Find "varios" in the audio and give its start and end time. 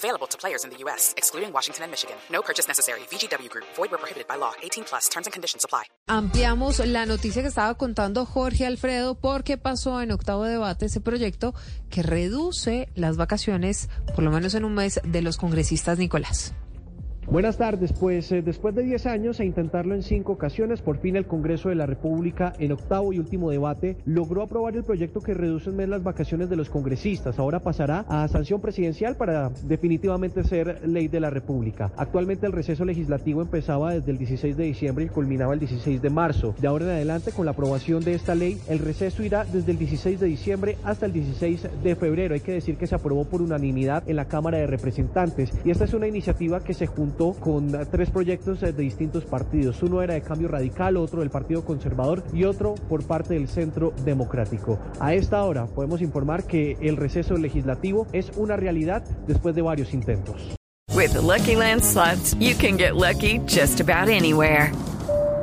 59.62-59.92